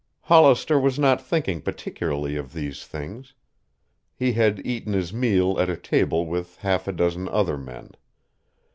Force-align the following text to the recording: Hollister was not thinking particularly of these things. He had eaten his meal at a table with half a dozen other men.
Hollister 0.21 0.79
was 0.79 0.97
not 0.97 1.21
thinking 1.21 1.61
particularly 1.61 2.35
of 2.35 2.53
these 2.53 2.87
things. 2.87 3.35
He 4.15 4.33
had 4.33 4.65
eaten 4.65 4.93
his 4.93 5.13
meal 5.13 5.59
at 5.59 5.69
a 5.69 5.77
table 5.77 6.25
with 6.25 6.57
half 6.57 6.87
a 6.87 6.91
dozen 6.91 7.29
other 7.29 7.55
men. 7.55 7.91